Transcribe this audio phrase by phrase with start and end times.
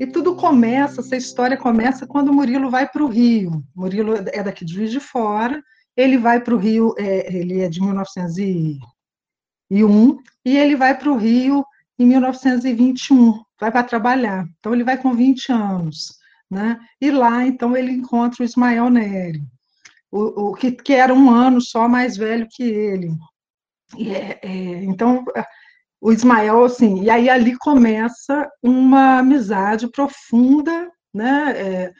[0.00, 3.62] E tudo começa, essa história começa quando o Murilo vai para o Rio.
[3.76, 5.62] Murilo é daqui de Juiz de Fora,
[5.94, 11.18] ele vai para o Rio, é, ele é de 1901, e ele vai para o
[11.18, 11.62] Rio
[11.98, 14.46] em 1921, vai para trabalhar.
[14.58, 16.18] Então, ele vai com 20 anos.
[16.50, 16.78] Né?
[16.98, 19.42] E lá, então, ele encontra o Ismael Neri,
[20.10, 23.10] o, o que, que, era um ano só mais velho que ele.
[23.98, 25.26] É, é, então,
[26.00, 31.52] o Ismael, assim, e aí ali começa uma amizade profunda, né?
[31.56, 31.92] É,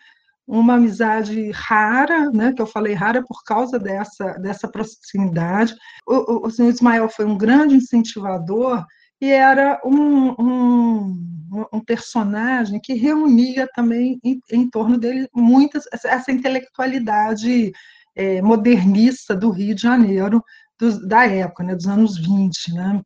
[0.47, 2.53] uma amizade rara, né?
[2.53, 5.75] Que eu falei rara por causa dessa, dessa proximidade.
[6.07, 8.85] O, o, o Ismael foi um grande incentivador
[9.21, 16.33] e era um, um, um personagem que reunia também em, em torno dele muitas essa
[16.33, 17.71] intelectualidade
[18.17, 20.43] é, modernista do Rio de Janeiro
[20.79, 22.73] do, da época, né, dos anos 20.
[22.73, 23.03] Né?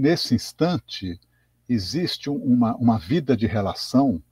[0.00, 1.20] Nesse instante,
[1.68, 4.22] existe uma, uma vida de relação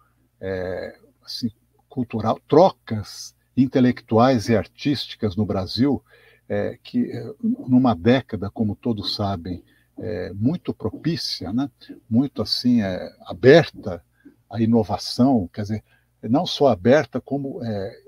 [0.41, 1.51] é, assim,
[1.91, 6.03] cultural, trocas intelectuais e artísticas no Brasil,
[6.49, 9.63] é, que numa década, como todos sabem,
[9.99, 11.71] é, muito propícia, né?
[12.09, 14.03] muito assim é, aberta
[14.49, 15.85] à inovação, quer dizer,
[16.23, 18.01] não só aberta como é,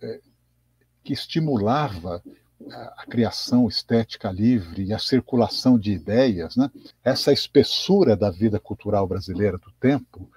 [0.00, 0.20] é
[1.04, 2.22] que estimulava
[2.70, 6.70] a criação estética livre e a circulação de ideias, né?
[7.04, 10.28] essa espessura da vida cultural brasileira do tempo,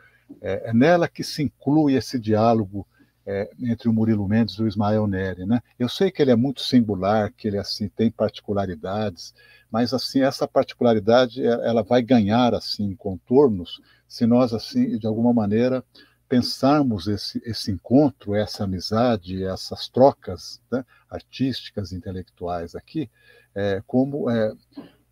[0.41, 2.85] é, é nela que se inclui esse diálogo
[3.25, 5.45] é, entre o Murilo Mendes e o Ismael Neri.
[5.45, 5.61] Né?
[5.77, 9.33] Eu sei que ele é muito singular, que ele assim tem particularidades,
[9.71, 15.83] mas assim essa particularidade ela vai ganhar assim contornos se nós assim de alguma maneira
[16.29, 23.09] pensarmos esse, esse encontro, essa amizade, essas trocas né, artísticas, intelectuais aqui,
[23.55, 24.53] é, como é,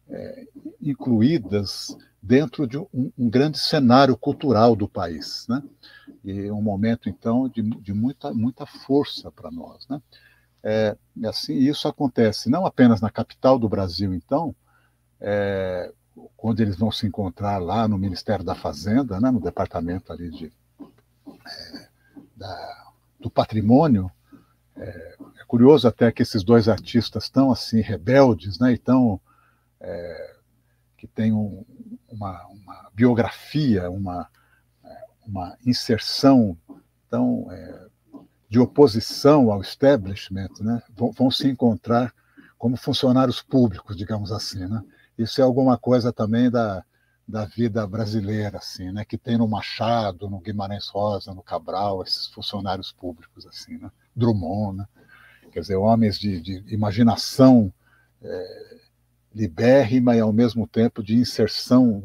[0.09, 0.47] é,
[0.79, 5.63] incluídas dentro de um, um, grande cenário cultural do país, né?
[6.23, 10.01] E um momento então de, de muita muita força para nós, né?
[10.63, 14.55] É, assim isso acontece não apenas na capital do Brasil, então,
[15.19, 15.91] é,
[16.35, 20.51] quando eles vão se encontrar lá no Ministério da Fazenda, né, no departamento ali de
[21.47, 21.87] é,
[22.35, 24.11] da, do patrimônio.
[24.75, 28.73] É, é, curioso até que esses dois artistas estão assim rebeldes, né?
[28.73, 29.19] Então
[30.97, 31.63] que tem um,
[32.09, 34.27] uma, uma, biografia, uma,
[35.25, 36.57] uma inserção
[37.09, 37.87] tão é,
[38.49, 40.81] de oposição ao establishment, né?
[40.95, 42.13] Vão, vão, se encontrar
[42.57, 44.83] como funcionários públicos, digamos assim, né?
[45.17, 46.83] Isso é alguma coisa também da,
[47.27, 49.03] da vida brasileira, assim, né?
[49.03, 53.91] Que tem no Machado, no Guimarães Rosa, no Cabral, esses funcionários públicos, assim, né?
[54.15, 54.87] Drummond, né?
[55.51, 57.73] Quer dizer, homens de, de imaginação
[58.21, 58.77] é,
[59.35, 62.03] libérrima e, ao mesmo tempo, de inserção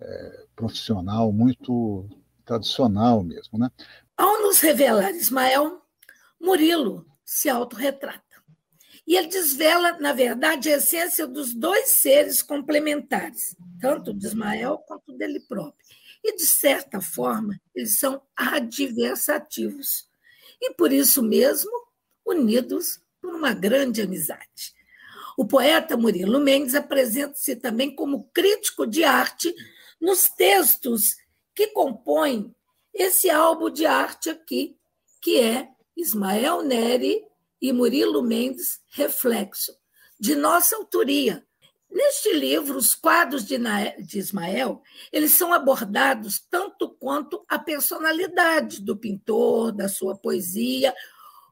[0.00, 2.08] é, profissional muito
[2.44, 3.70] tradicional mesmo, né?
[4.16, 5.82] Ao nos revelar Ismael,
[6.40, 8.23] Murilo se autorretrata.
[9.06, 15.12] E ele desvela, na verdade, a essência dos dois seres complementares, tanto de Ismael quanto
[15.12, 15.84] dele próprio.
[16.22, 20.08] E, de certa forma, eles são adversativos.
[20.60, 21.70] E, por isso mesmo,
[22.24, 24.74] unidos por uma grande amizade.
[25.36, 29.54] O poeta Murilo Mendes apresenta-se também como crítico de arte
[30.00, 31.16] nos textos
[31.54, 32.54] que compõem
[32.92, 34.76] esse álbum de arte aqui,
[35.20, 37.24] que é Ismael Neri
[37.64, 39.74] e Murilo Mendes, Reflexo,
[40.20, 41.42] de nossa autoria.
[41.90, 43.58] Neste livro, os quadros de,
[44.18, 50.94] Ismael, eles são abordados tanto quanto a personalidade do pintor, da sua poesia,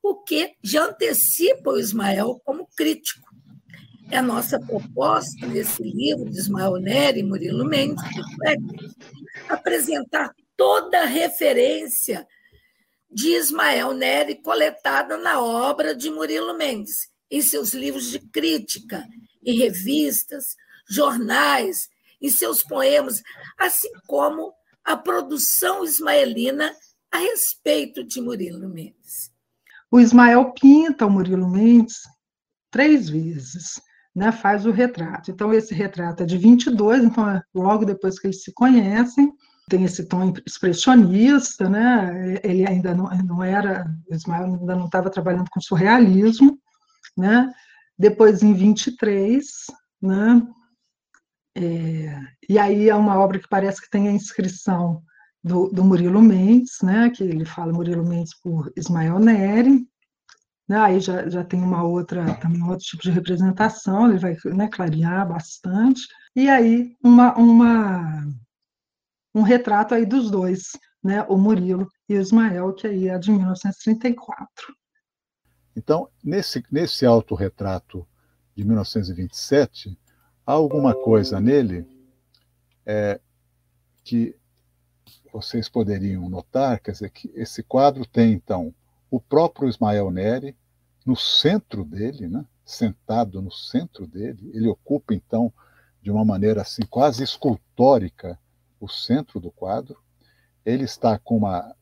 [0.03, 3.34] o que já antecipa o Ismael como crítico.
[4.11, 9.01] É a nossa proposta nesse livro de Ismael Nery e Murilo Mendes, Reflexo,
[9.49, 12.28] apresentar toda referência
[13.12, 19.07] de Ismael Neri coletada na obra de Murilo Mendes, em seus livros de crítica,
[19.45, 20.57] em revistas,
[20.89, 21.89] jornais,
[22.21, 23.22] em seus poemas,
[23.59, 24.53] assim como
[24.84, 26.75] a produção ismaelina
[27.10, 29.31] a respeito de Murilo Mendes.
[29.91, 32.01] O Ismael pinta o Murilo Mendes
[32.71, 33.81] três vezes,
[34.15, 35.31] né, faz o retrato.
[35.31, 39.33] Então, esse retrato é de 22, então é logo depois que eles se conhecem,
[39.72, 42.39] tem esse tom expressionista, né?
[42.45, 46.59] Ele ainda não, não era, Ismael ainda não estava trabalhando com surrealismo,
[47.16, 47.51] né?
[47.98, 49.42] Depois em 23,
[50.03, 50.47] né?
[51.57, 52.21] É,
[52.51, 55.03] e aí é uma obra que parece que tem a inscrição
[55.42, 57.09] do, do, Murilo Mendes, né?
[57.09, 59.86] Que ele fala Murilo Mendes por Ismael Neri,
[60.69, 60.80] né?
[60.80, 65.27] Aí já, já tem uma outra também outro tipo de representação, ele vai né, clarear
[65.27, 66.03] bastante.
[66.36, 68.27] E aí uma, uma
[69.34, 73.31] um retrato aí dos dois, né, o Murilo e o Ismael, que aí é de
[73.31, 74.75] 1934.
[75.75, 78.07] Então, nesse, nesse autorretrato
[78.55, 79.99] de 1927,
[80.47, 81.87] há alguma coisa nele
[82.84, 83.21] é,
[84.05, 84.37] que
[85.33, 88.75] vocês poderiam notar, quer dizer, que esse quadro tem, então,
[89.11, 90.57] o próprio Ismael Neri
[91.07, 92.45] no centro dele, né?
[92.65, 95.53] sentado no centro dele, ele ocupa, então,
[96.01, 98.39] de uma maneira assim quase escultórica,
[98.83, 99.97] o centro do quadro.
[100.65, 101.75] Ele está com uma,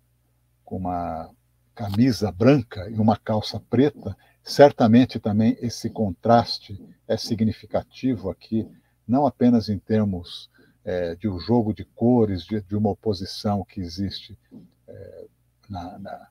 [0.65, 1.31] com uma
[1.75, 4.15] camisa branca e uma calça preta.
[4.43, 8.69] Certamente também esse contraste é significativo aqui,
[9.09, 10.51] não apenas em termos
[10.85, 14.39] é, de um jogo de cores, de, de uma oposição que existe
[14.87, 15.27] é,
[15.69, 16.29] na, na,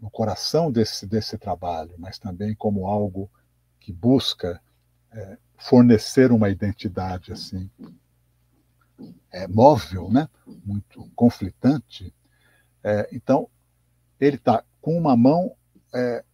[0.00, 3.30] no coração desse, desse trabalho, mas também como algo
[3.78, 4.60] que busca
[5.12, 7.70] é, fornecer uma identidade assim
[9.30, 10.28] é, móvel, né?
[10.64, 12.14] muito conflitante.
[12.82, 13.48] É, então,
[14.20, 15.54] ele está com uma mão
[15.94, 16.24] é,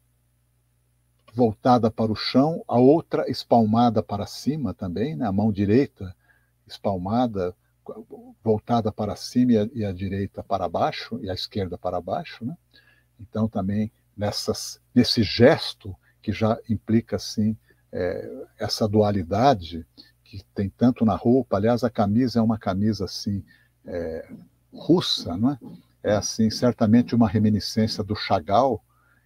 [1.33, 5.27] voltada para o chão, a outra espalmada para cima também, né?
[5.27, 6.15] a mão direita
[6.67, 7.55] espalmada,
[8.43, 12.45] voltada para cima e a, e a, direita para baixo, e a esquerda para baixo.
[12.45, 12.57] Né?
[13.19, 17.57] Então, também nessas, nesse gesto que já implica, assim,
[17.93, 19.87] é, essa dualidade
[20.31, 21.57] que tem tanto na roupa.
[21.57, 23.45] Aliás, a camisa é uma camisa, assim,
[23.85, 24.29] é,
[24.73, 25.59] russa, não é?
[26.05, 28.83] É, assim, certamente uma reminiscência do Chagall,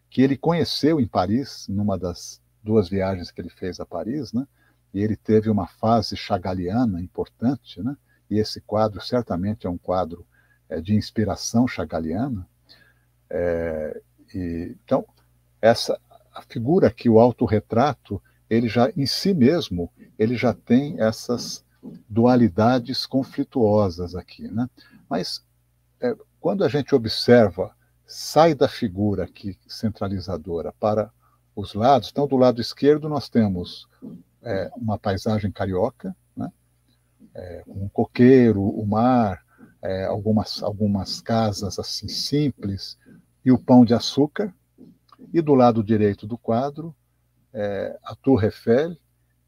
[0.09, 4.47] que ele conheceu em Paris, numa das duas viagens que ele fez a Paris, né?
[4.95, 7.97] e ele teve uma fase chagaliana importante, né?
[8.31, 10.27] e esse quadro certamente é um quadro
[10.69, 12.49] é, de inspiração chagaliana.
[13.29, 14.01] É,
[14.35, 15.07] e, então,
[15.61, 16.01] essa
[16.35, 18.21] a figura aqui, o autorretrato,
[18.55, 21.65] ele já em si mesmo, ele já tem essas
[22.09, 24.69] dualidades conflituosas aqui, né?
[25.09, 25.45] Mas
[26.01, 27.75] é, quando a gente observa,
[28.07, 31.11] sai da figura aqui centralizadora para
[31.55, 33.89] os lados, então do lado esquerdo nós temos
[34.43, 36.51] é, uma paisagem carioca, né?
[37.35, 39.45] É, um coqueiro, o mar,
[39.83, 42.99] é, algumas, algumas casas assim simples
[43.45, 44.53] e o pão de açúcar.
[45.33, 46.95] E do lado direito do quadro,
[47.55, 48.97] é, a Tour Eiffel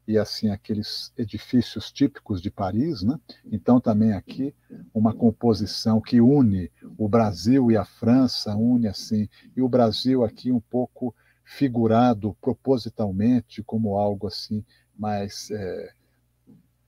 [0.07, 3.19] e assim aqueles edifícios típicos de Paris, né?
[3.51, 4.55] Então também aqui
[4.93, 10.49] uma composição que une o Brasil e a França, une assim, e o Brasil aqui
[10.49, 11.13] um pouco
[11.43, 14.63] figurado propositalmente como algo assim
[14.97, 15.93] mais é,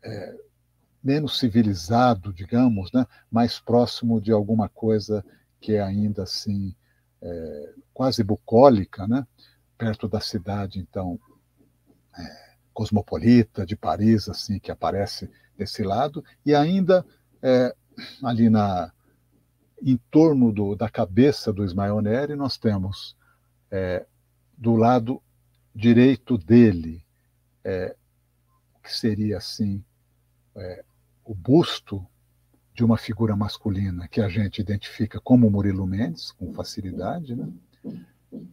[0.03, 0.35] é,
[1.03, 3.05] menos civilizado, digamos, né?
[3.29, 5.23] mais próximo de alguma coisa
[5.59, 6.73] que é ainda assim
[7.21, 9.27] é, quase bucólica, né?
[9.79, 11.17] Perto da cidade, então,
[12.17, 17.05] é, cosmopolita de Paris, assim, que aparece desse lado, e ainda
[17.41, 17.73] é,
[18.21, 18.91] ali na
[19.81, 23.15] em torno do, da cabeça do Ismael Neri, nós temos
[23.71, 24.05] é,
[24.57, 25.23] do lado
[25.73, 27.01] direito dele,
[27.63, 27.95] é,
[28.83, 29.81] que seria assim,
[30.57, 30.83] é,
[31.23, 32.05] o busto
[32.73, 37.49] de uma figura masculina que a gente identifica como Murilo Mendes, com facilidade, né?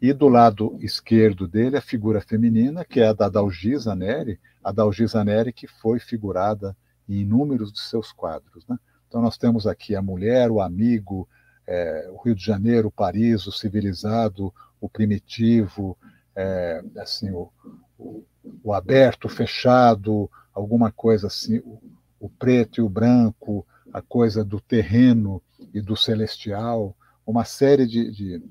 [0.01, 4.73] E do lado esquerdo dele, a figura feminina, que é a da Dalgisa Neri, a
[4.73, 6.77] Dalgisa Neri que foi figurada
[7.09, 8.67] em inúmeros de seus quadros.
[8.67, 8.79] Né?
[9.07, 11.29] Então nós temos aqui a mulher, o amigo,
[11.67, 15.97] é, o Rio de Janeiro, Paris, o civilizado, o primitivo,
[16.35, 17.51] é, assim, o,
[17.99, 18.25] o,
[18.63, 21.81] o, aberto, o fechado, alguma coisa assim, o,
[22.21, 25.43] o preto e o branco, a coisa do terreno
[25.73, 28.43] e do celestial, uma série de, de,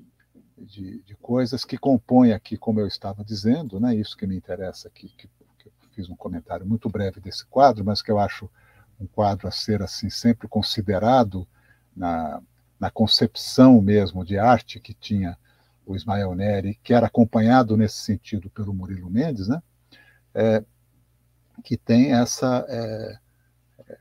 [0.56, 4.88] de, de coisas que compõem aqui, como eu estava dizendo, né, isso que me interessa
[4.88, 8.50] aqui, que, que eu fiz um comentário muito breve desse quadro, mas que eu acho
[8.98, 11.46] um quadro a ser assim sempre considerado
[11.94, 12.42] na,
[12.80, 15.36] na concepção mesmo de arte que tinha
[15.84, 19.62] o Ismael Neri, que era acompanhado nesse sentido pelo Murilo Mendes, né?
[20.34, 20.64] É,
[21.62, 23.18] que tem essa é,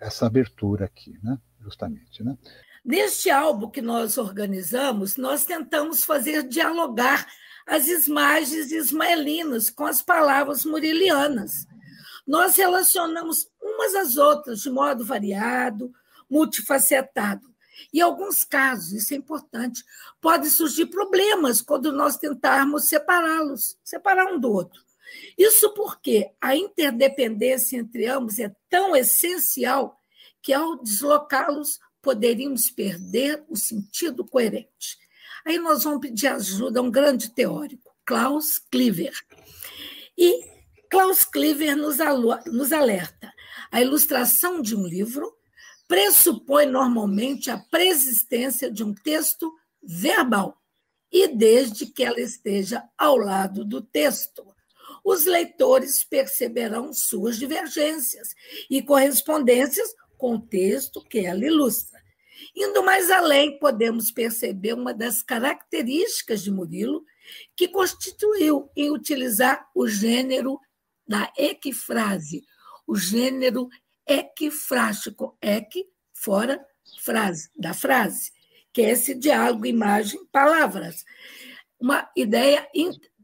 [0.02, 1.38] essa abertura aqui, né?
[1.66, 2.24] justamente.
[2.24, 2.38] Né?
[2.86, 7.26] Neste álbum que nós organizamos, nós tentamos fazer dialogar
[7.66, 11.66] as imagens ismaelinas com as palavras murilianas.
[12.28, 15.92] Nós relacionamos umas às outras de modo variado,
[16.30, 17.52] multifacetado.
[17.92, 19.84] Em alguns casos, isso é importante,
[20.22, 24.84] pode surgir problemas quando nós tentarmos separá-los, separar um do outro.
[25.36, 30.00] Isso porque a interdependência entre ambos é tão essencial
[30.40, 34.96] que, ao deslocá-los, poderíamos perder o sentido coerente.
[35.44, 39.12] Aí nós vamos pedir ajuda a um grande teórico, Klaus Kliver.
[40.16, 40.46] E
[40.88, 41.98] Klaus Kliver nos,
[42.46, 43.34] nos alerta:
[43.72, 45.36] a ilustração de um livro
[45.88, 50.62] pressupõe normalmente a preexistência de um texto verbal,
[51.12, 54.46] e desde que ela esteja ao lado do texto,
[55.04, 58.30] os leitores perceberão suas divergências
[58.70, 61.95] e correspondências com o texto que ela ilustra.
[62.56, 67.04] Indo mais além, podemos perceber uma das características de Murilo
[67.56, 70.60] que constituiu em utilizar o gênero
[71.08, 72.44] da equifrase,
[72.88, 73.70] o gênero
[74.08, 76.64] equifrástico, equi, fora,
[77.02, 78.32] frase, da frase,
[78.72, 81.04] que é esse diálogo, imagem, palavras.
[81.80, 82.68] Uma ideia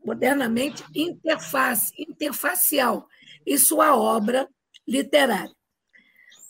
[0.04, 3.08] modernamente interface, interfacial,
[3.46, 4.48] em sua obra
[4.88, 5.56] literária.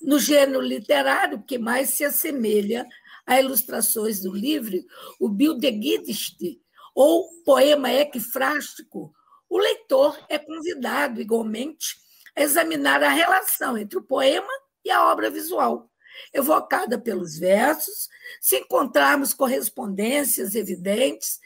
[0.01, 2.87] No gênero literário que mais se assemelha
[3.25, 4.77] a ilustrações do livro,
[5.19, 6.59] o Bildegidiste,
[6.93, 9.13] ou poema equifrástico,
[9.49, 11.95] o leitor é convidado, igualmente,
[12.35, 14.51] a examinar a relação entre o poema
[14.83, 15.89] e a obra visual,
[16.33, 21.39] evocada pelos versos, se encontrarmos correspondências evidentes,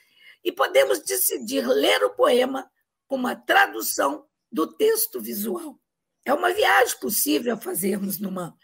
[0.43, 2.69] e podemos decidir ler o poema
[3.07, 5.79] com uma tradução do texto visual.
[6.25, 8.55] É uma viagem possível a fazermos numa.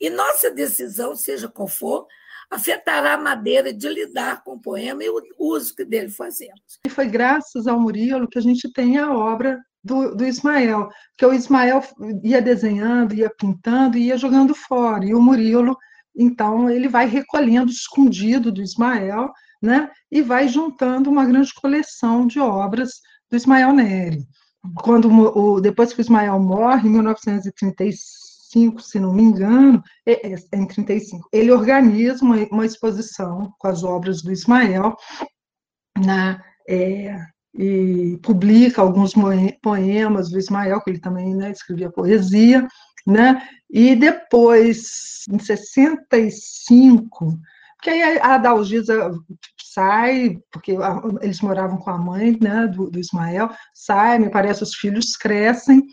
[0.00, 2.06] E nossa decisão, seja qual for,
[2.50, 6.78] afetará a maneira de lidar com o poema e o uso que dele fazemos.
[6.86, 11.24] E foi graças ao Murilo que a gente tem a obra do, do Ismael, que
[11.24, 11.82] o Ismael
[12.22, 15.76] ia desenhando, ia pintando, ia jogando fora, e o Murilo,
[16.16, 22.40] então, ele vai recolhendo escondido do Ismael, né, e vai juntando uma grande coleção de
[22.40, 23.00] obras
[23.30, 24.26] do Ismael Neri.
[24.76, 30.32] Quando o, depois que o Ismael morre, em 1936, 35, se não me engano, é,
[30.32, 34.96] é, é em 35, ele organiza uma, uma, exposição com as obras do Ismael,
[35.98, 37.16] né, é,
[37.54, 39.14] e publica alguns
[39.62, 42.66] poemas do Ismael, que ele também né, escrevia poesia,
[43.06, 47.38] né, e depois, em 65,
[47.78, 49.10] porque aí a Adalgisa
[49.62, 50.76] sai, porque
[51.22, 55.86] eles moravam com a mãe né, do, do Ismael, sai, me parece, os filhos crescem,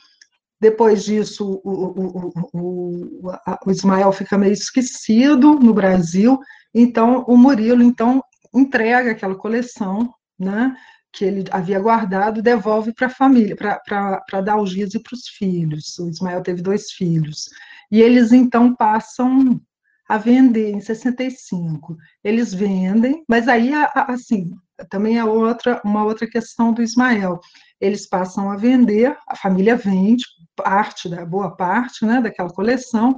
[0.60, 3.32] depois disso, o, o, o,
[3.65, 6.39] o, Ismael fica meio esquecido no Brasil,
[6.74, 8.24] então o Murilo então
[8.54, 10.75] entrega aquela coleção, né,
[11.13, 15.98] que ele havia guardado, devolve para a família, para Dalgisa e para os filhos.
[16.00, 17.50] O Ismael teve dois filhos.
[17.89, 19.62] E eles então passam
[20.08, 21.96] a vender em 65.
[22.24, 24.52] Eles vendem, mas aí assim,
[24.90, 27.40] também é outra uma outra questão do Ismael.
[27.80, 30.24] Eles passam a vender, a família vende
[30.56, 33.18] parte da boa parte, né, daquela coleção.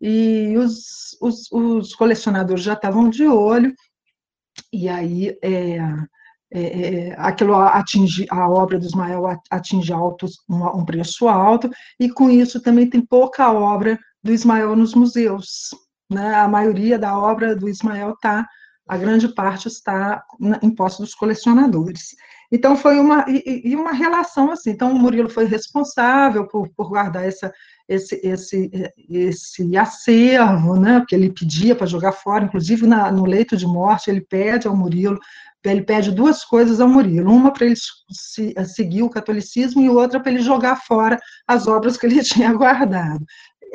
[0.00, 3.74] E os, os, os colecionadores já estavam de olho.
[4.72, 5.78] E aí é,
[6.52, 12.08] é, é, aquilo atinge, a obra do Ismael atinge altos, um, um, preço alto, e
[12.08, 15.70] com isso também tem pouca obra do Ismael nos museus.
[16.10, 16.34] Né?
[16.34, 18.46] A maioria da obra do Ismael está,
[18.88, 20.22] a grande parte está
[20.62, 22.14] em posse dos colecionadores.
[22.52, 24.70] Então foi uma e, e, uma relação assim.
[24.70, 27.52] Então o Murilo foi responsável por, por guardar essa,
[27.88, 28.70] esse, esse,
[29.08, 31.00] esse acervo, né?
[31.00, 34.76] Porque ele pedia para jogar fora, inclusive na, no leito de morte ele pede ao
[34.76, 35.18] Murilo,
[35.64, 37.76] ele pede duas coisas ao Murilo, uma para ele
[38.10, 41.18] se, seguir o catolicismo e outra para ele jogar fora
[41.48, 43.24] as obras que ele tinha guardado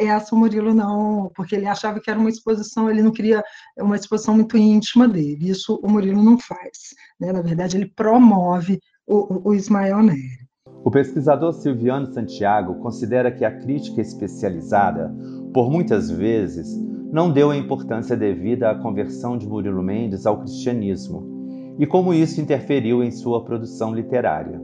[0.07, 3.43] essa o Murilo não, porque ele achava que era uma exposição, ele não queria
[3.77, 5.49] uma exposição muito íntima dele.
[5.49, 6.95] Isso o Murilo não faz.
[7.19, 7.31] Né?
[7.31, 10.47] Na verdade, ele promove o, o Ismael Neri.
[10.83, 15.13] O pesquisador Silviano Santiago considera que a crítica especializada,
[15.53, 16.67] por muitas vezes,
[17.11, 22.39] não deu a importância devida à conversão de Murilo Mendes ao cristianismo e como isso
[22.39, 24.61] interferiu em sua produção literária.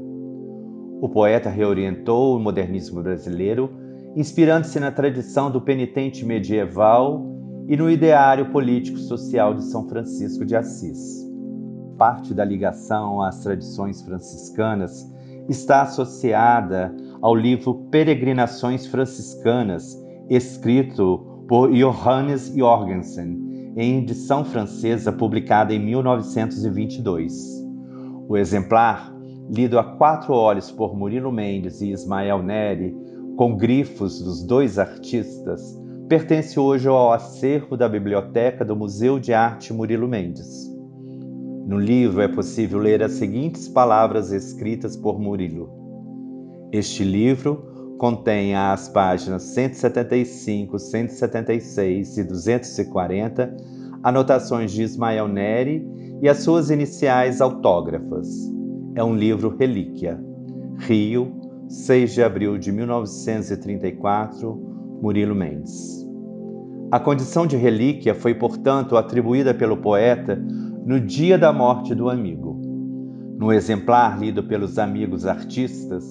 [1.02, 3.70] O poeta reorientou o modernismo brasileiro
[4.16, 7.26] inspirando-se na tradição do penitente medieval
[7.68, 11.26] e no ideário político-social de São Francisco de Assis.
[11.98, 15.06] Parte da ligação às tradições franciscanas
[15.50, 25.80] está associada ao livro Peregrinações Franciscanas, escrito por Johannes Jorgensen, em edição francesa publicada em
[25.80, 27.66] 1922.
[28.28, 29.14] O exemplar,
[29.50, 32.96] lido a quatro olhos por Murilo Mendes e Ismael Neri,
[33.36, 35.78] com grifos dos dois artistas,
[36.08, 40.74] pertence hoje ao acervo da biblioteca do Museu de Arte Murilo Mendes.
[41.68, 45.70] No livro é possível ler as seguintes palavras escritas por Murilo.
[46.72, 53.58] Este livro contém as páginas 175, 176 e 240
[54.04, 55.86] anotações de Ismael Neri
[56.22, 58.30] e as suas iniciais autógrafas.
[58.94, 60.24] É um livro relíquia.
[60.78, 64.56] Rio, 6 de abril de 1934,
[65.02, 66.06] Murilo Mendes.
[66.92, 70.40] A condição de relíquia foi, portanto, atribuída pelo poeta
[70.86, 72.62] no dia da morte do amigo.
[73.40, 76.06] No exemplar lido pelos amigos artistas,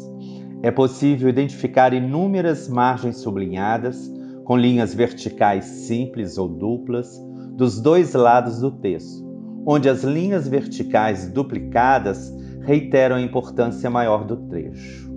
[0.61, 4.13] é possível identificar inúmeras margens sublinhadas,
[4.45, 7.17] com linhas verticais simples ou duplas,
[7.57, 9.25] dos dois lados do texto,
[9.65, 15.14] onde as linhas verticais duplicadas reiteram a importância maior do trecho.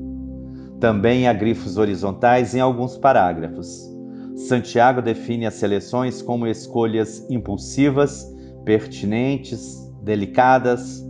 [0.80, 3.90] Também há grifos horizontais em alguns parágrafos.
[4.36, 8.26] Santiago define as seleções como escolhas impulsivas,
[8.64, 11.04] pertinentes, delicadas,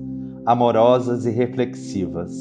[0.46, 2.32] amorosas e reflexivas.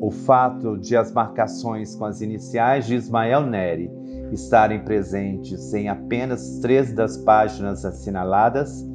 [0.00, 3.90] O fato de as marcações com as iniciais de Ismael Neri
[4.30, 8.86] estarem presentes em apenas três das páginas assinaladas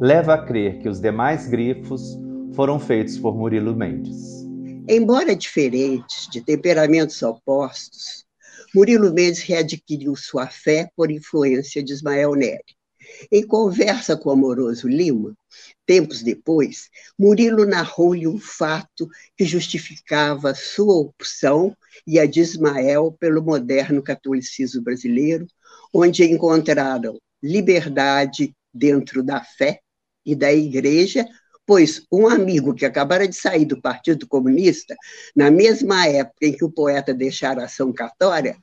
[0.00, 2.18] leva a crer que os demais grifos
[2.54, 4.31] foram feitos por Murilo Mendes.
[4.88, 8.24] Embora diferentes, de temperamentos opostos,
[8.74, 12.76] Murilo Mendes readquiriu sua fé por influência de Ismael Neri.
[13.30, 15.34] Em conversa com amoroso Lima,
[15.86, 23.42] tempos depois, Murilo narrou-lhe um fato que justificava sua opção e a de Ismael pelo
[23.42, 25.46] moderno catolicismo brasileiro,
[25.92, 29.80] onde encontraram liberdade dentro da fé
[30.24, 31.26] e da igreja,
[31.66, 34.96] pois um amigo que acabara de sair do Partido Comunista,
[35.34, 38.58] na mesma época em que o poeta deixara a ação católica,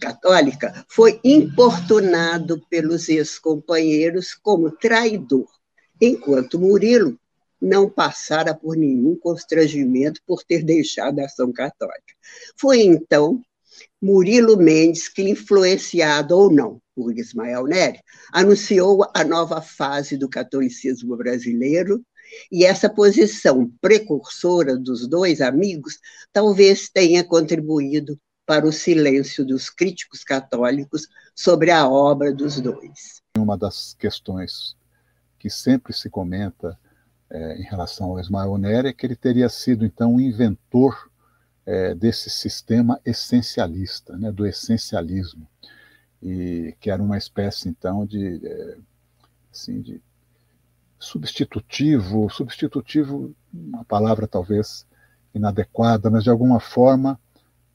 [0.00, 5.48] católica, foi importunado pelos ex-companheiros como traidor,
[6.00, 7.18] enquanto Murilo
[7.60, 12.14] não passara por nenhum constrangimento por ter deixado a ação católica.
[12.56, 13.42] Foi então
[14.00, 17.98] Murilo Mendes que, influenciado ou não por Ismael Neri,
[18.32, 22.04] anunciou a nova fase do catolicismo brasileiro
[22.50, 25.98] e essa posição precursora dos dois amigos
[26.32, 33.22] talvez tenha contribuído para o silêncio dos críticos católicos sobre a obra dos dois.
[33.36, 34.74] Uma das questões
[35.38, 36.78] que sempre se comenta
[37.30, 41.10] é, em relação ao Ismael Nery é que ele teria sido, então, o inventor
[41.66, 45.46] é, desse sistema essencialista, né, do essencialismo,
[46.22, 48.76] e que era uma espécie, então, de, é,
[49.52, 50.00] assim, de
[50.98, 54.86] substitutivo, substitutivo, uma palavra talvez
[55.34, 57.18] inadequada, mas de alguma forma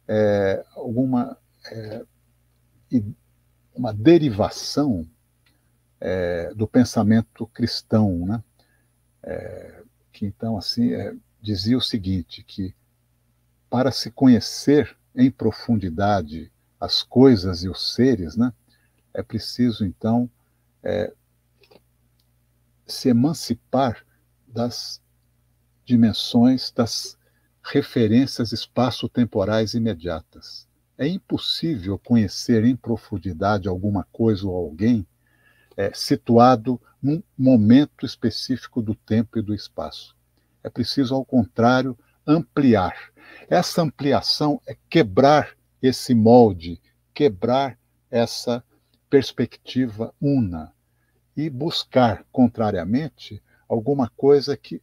[0.07, 1.37] é, alguma
[1.71, 2.05] é,
[3.73, 5.07] uma derivação
[5.99, 8.43] é, do pensamento cristão, né?
[9.23, 12.75] É, que então assim é, dizia o seguinte que
[13.69, 18.53] para se conhecer em profundidade as coisas e os seres, né,
[19.13, 20.29] é preciso então
[20.83, 21.13] é,
[22.93, 24.05] se emancipar
[24.47, 25.01] das
[25.85, 27.17] dimensões das
[27.63, 30.67] referências espaço-temporais imediatas.
[30.97, 35.05] É impossível conhecer em profundidade alguma coisa ou alguém
[35.75, 40.15] é, situado num momento específico do tempo e do espaço.
[40.63, 43.11] É preciso, ao contrário, ampliar.
[43.49, 46.79] Essa ampliação é quebrar esse molde,
[47.13, 47.77] quebrar
[48.09, 48.63] essa
[49.09, 50.71] perspectiva una
[51.35, 54.81] e buscar, contrariamente, alguma coisa que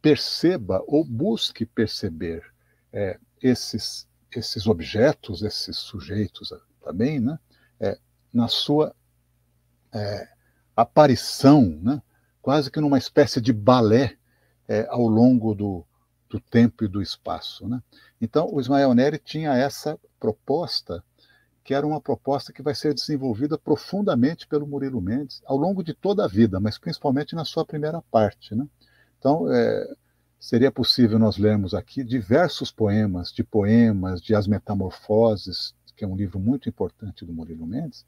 [0.00, 2.44] perceba ou busque perceber
[2.92, 7.38] é, esses, esses objetos, esses sujeitos também, né,
[7.80, 7.98] é,
[8.32, 8.94] na sua
[9.92, 10.28] é,
[10.76, 12.02] aparição, né,
[12.40, 14.16] quase que numa espécie de balé
[14.68, 15.84] é, ao longo do,
[16.28, 17.68] do tempo e do espaço.
[17.68, 17.82] Né?
[18.20, 21.02] Então, o Ismael Neri tinha essa proposta,
[21.66, 25.92] que era uma proposta que vai ser desenvolvida profundamente pelo Murilo Mendes ao longo de
[25.92, 28.54] toda a vida, mas principalmente na sua primeira parte.
[28.54, 28.68] Né?
[29.18, 29.94] Então, é,
[30.38, 36.14] seria possível nós lermos aqui diversos poemas, de poemas, de As Metamorfoses, que é um
[36.14, 38.06] livro muito importante do Murilo Mendes,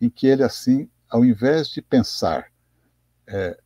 [0.00, 2.48] em que ele, assim, ao invés de pensar
[3.28, 3.56] é,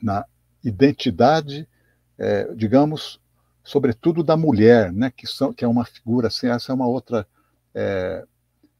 [0.00, 0.24] na
[0.64, 1.68] identidade,
[2.16, 3.20] é, digamos,
[3.62, 7.26] sobretudo da mulher, né, que, são, que é uma figura, assim, essa é uma outra,
[7.74, 8.26] é,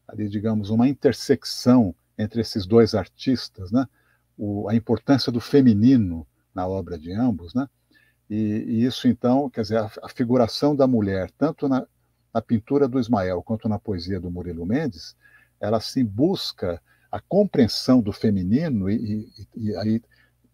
[0.09, 3.87] ali, digamos, uma intersecção entre esses dois artistas, né,
[4.37, 7.69] o, a importância do feminino na obra de ambos, né?
[8.29, 11.87] E, e isso, então, quer dizer, a, a figuração da mulher, tanto na,
[12.33, 15.17] na, pintura do Ismael quanto na poesia do Murilo Mendes,
[15.61, 20.03] ela se busca a compreensão do feminino e, e, e aí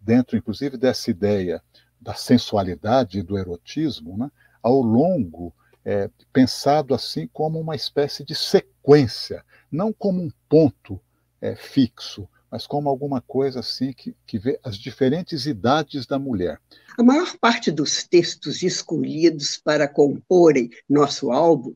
[0.00, 1.62] dentro, inclusive, dessa ideia
[2.00, 4.30] da sensualidade e do erotismo, né,
[4.62, 5.52] ao longo,
[5.84, 11.00] é, pensado assim como uma espécie de sequência, não como um ponto
[11.40, 16.60] é, fixo, mas como alguma coisa assim que, que vê as diferentes idades da mulher.
[16.96, 21.74] A maior parte dos textos escolhidos para comporem nosso álbum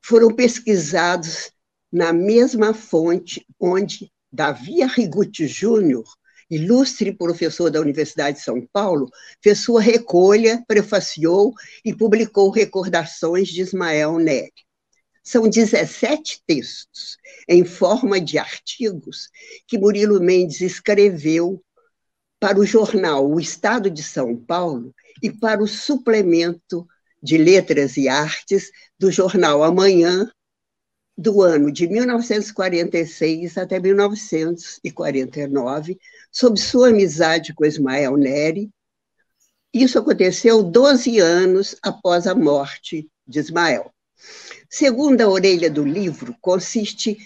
[0.00, 1.50] foram pesquisados
[1.92, 6.04] na mesma fonte onde Davi Arrigucci Júnior,
[6.50, 9.08] ilustre professor da Universidade de São Paulo,
[9.42, 14.52] fez sua recolha, prefaciou e publicou Recordações de Ismael Nery.
[15.22, 17.16] São 17 textos,
[17.48, 19.28] em forma de artigos,
[19.68, 21.62] que Murilo Mendes escreveu
[22.40, 26.86] para o jornal O Estado de São Paulo e para o suplemento
[27.22, 30.30] de Letras e Artes do jornal Amanhã,
[31.20, 36.00] do ano de 1946 até 1949,
[36.32, 38.70] sob sua amizade com Ismael Neri.
[39.72, 43.92] Isso aconteceu 12 anos após a morte de Ismael.
[44.70, 47.18] Segunda orelha do livro consiste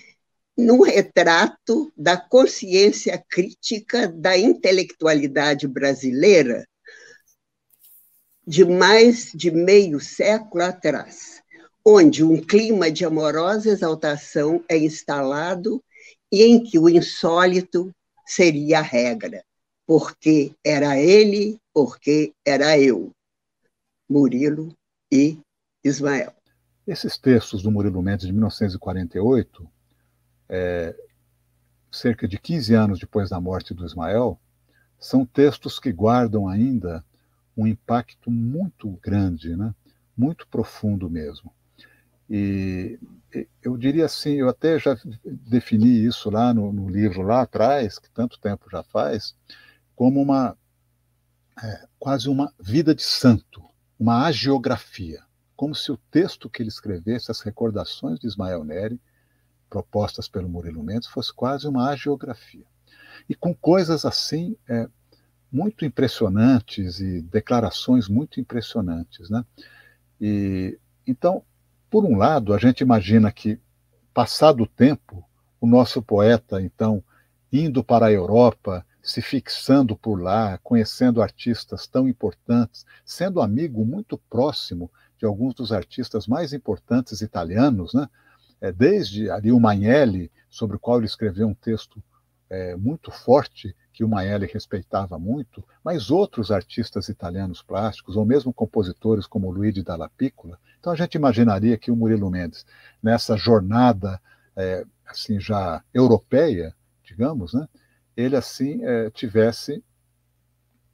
[0.57, 6.67] num retrato da consciência crítica da intelectualidade brasileira
[8.45, 11.44] de mais de meio século atrás,
[11.85, 15.83] onde um clima de amorosa exaltação é instalado
[16.33, 17.93] e em que o insólito
[18.27, 19.45] seria a regra,
[19.87, 23.11] porque era ele, porque era eu.
[24.09, 24.75] Murilo
[25.13, 25.39] e
[25.83, 26.33] Ismael.
[26.87, 29.69] Esses textos do Murilo Mendes de 1948,
[30.49, 30.97] é,
[31.91, 34.39] cerca de 15 anos depois da morte do Ismael,
[34.99, 37.05] são textos que guardam ainda
[37.57, 39.75] um impacto muito grande, né?
[40.17, 41.53] muito profundo mesmo.
[42.29, 42.99] E
[43.63, 48.11] eu diria assim, eu até já defini isso lá no, no livro lá atrás, que
[48.11, 49.35] tanto tempo já faz,
[49.95, 50.57] como uma
[51.63, 53.63] é, quase uma vida de santo,
[53.99, 55.23] uma agiografia,
[55.57, 59.01] como se o texto que ele escrevesse, as recordações de Ismael Neri,
[59.71, 62.67] propostas pelo Murilo Mendes, fosse quase uma agiografia.
[63.29, 64.89] E com coisas assim é,
[65.51, 69.31] muito impressionantes e declarações muito impressionantes.
[69.31, 69.45] Né?
[70.21, 71.45] E, então,
[71.95, 73.57] por um lado, a gente imagina que,
[74.13, 75.25] passado o tempo,
[75.61, 77.01] o nosso poeta, então,
[77.53, 84.19] indo para a Europa, se fixando por lá, conhecendo artistas tão importantes, sendo amigo muito
[84.29, 88.09] próximo de alguns dos artistas mais importantes italianos, né?
[88.61, 92.03] É, desde ali o Magnelli, sobre o qual ele escreveu um texto
[92.49, 98.53] é, muito forte, que o Maelli respeitava muito, mas outros artistas italianos plásticos, ou mesmo
[98.53, 100.59] compositores como Luigi Dalla Piccola.
[100.79, 102.67] Então a gente imaginaria que o Murilo Mendes,
[103.03, 104.21] nessa jornada
[104.57, 107.69] é, assim já europeia, digamos, né,
[108.17, 109.83] ele assim é, tivesse,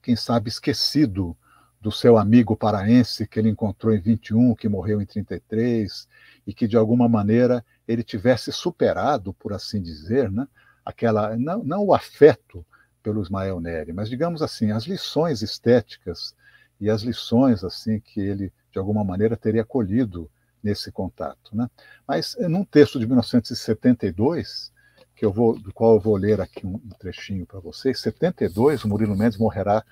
[0.03, 1.37] quem sabe, esquecido
[1.81, 6.07] do seu amigo paraense que ele encontrou em 21, que morreu em 33,
[6.47, 10.47] e que de alguma maneira ele tivesse superado, por assim dizer, né,
[10.91, 12.65] aquela não, não o afeto
[13.03, 16.35] pelo Ismael Neri, mas digamos assim, as lições estéticas
[16.81, 20.31] e as lições assim que ele de alguma maneira teria colhido
[20.63, 21.69] nesse contato, né?
[22.07, 24.73] Mas num texto de 1972,
[25.17, 28.89] que eu vou do qual eu vou ler aqui um, trechinho para vocês, 72, o
[28.89, 29.85] Murilo Mendes morrerá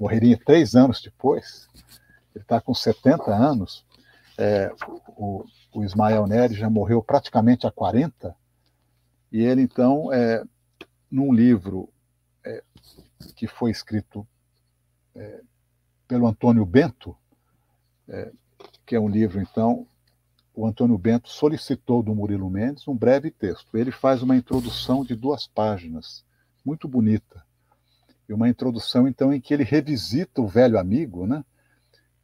[0.00, 1.68] morreria três anos depois.
[2.34, 3.84] Ele está com 70 anos.
[4.36, 4.70] É,
[5.16, 8.34] o, o Ismael Neri já morreu praticamente há 40
[9.36, 10.42] e ele então é,
[11.10, 11.90] num livro
[12.42, 12.64] é,
[13.34, 14.26] que foi escrito
[15.14, 15.42] é,
[16.08, 17.14] pelo Antônio Bento,
[18.08, 18.32] é,
[18.86, 19.86] que é um livro, então,
[20.54, 23.76] o Antônio Bento solicitou do Murilo Mendes um breve texto.
[23.76, 26.24] Ele faz uma introdução de duas páginas,
[26.64, 27.44] muito bonita.
[28.26, 31.44] E uma introdução, então, em que ele revisita o velho amigo, né?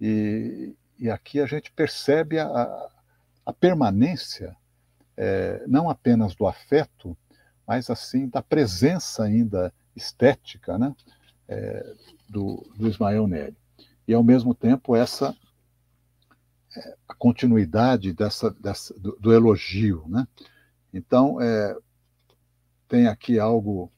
[0.01, 2.88] E, e aqui a gente percebe a,
[3.44, 4.57] a permanência,
[5.16, 7.16] é, não apenas do afeto,
[7.66, 10.94] mas assim da presença ainda estética né,
[11.48, 11.94] é,
[12.29, 13.57] do, do, Ismael Neri.
[14.07, 15.37] E, ao mesmo tempo, essa
[16.77, 20.05] é, a continuidade dessa, dessa do, do, elogio.
[20.09, 20.27] Né?
[20.92, 21.77] Então, é,
[22.88, 23.92] tem aqui algo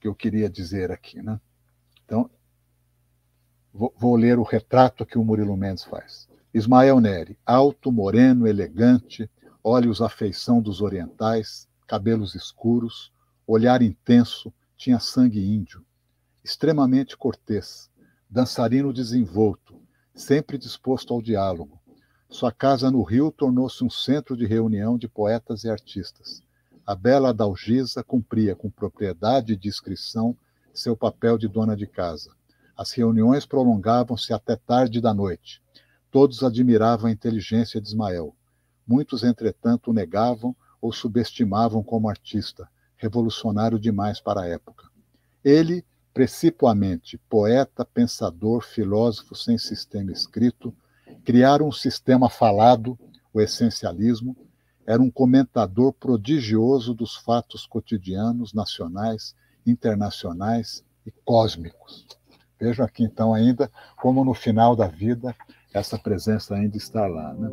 [0.00, 1.20] que eu queria dizer aqui.
[1.20, 1.40] Né?
[2.04, 2.30] Então,
[3.72, 6.28] vou, vou ler o retrato que o Murilo Mendes faz.
[6.52, 9.28] Ismael Neri, alto, moreno, elegante,
[9.64, 13.10] olhos à feição dos orientais, cabelos escuros,
[13.46, 15.82] olhar intenso, tinha sangue índio,
[16.44, 17.90] extremamente cortês,
[18.28, 19.80] dançarino desenvolto,
[20.14, 21.80] sempre disposto ao diálogo.
[22.28, 26.42] Sua casa no Rio tornou-se um centro de reunião de poetas e artistas.
[26.86, 30.36] A bela Adalgisa cumpria com propriedade e discrição
[30.74, 32.32] seu papel de dona de casa.
[32.76, 35.62] As reuniões prolongavam-se até tarde da noite.
[36.10, 38.34] Todos admiravam a inteligência de Ismael.
[38.86, 44.88] Muitos, entretanto, o negavam ou subestimavam como artista, revolucionário demais para a época.
[45.42, 50.74] Ele, precipuamente, poeta, pensador, filósofo sem sistema escrito,
[51.24, 52.98] criaram um sistema falado,
[53.32, 54.36] o essencialismo,
[54.86, 59.34] era um comentador prodigioso dos fatos cotidianos, nacionais,
[59.66, 62.06] internacionais e cósmicos.
[62.60, 65.34] Vejo aqui, então, ainda como no final da vida
[65.72, 67.34] essa presença ainda está lá.
[67.34, 67.50] Né?